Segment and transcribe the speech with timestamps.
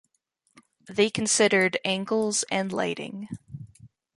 [0.89, 3.27] They considered angles and lighting.